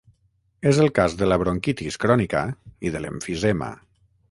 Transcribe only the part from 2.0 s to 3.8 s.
crònica i de l’emfisema.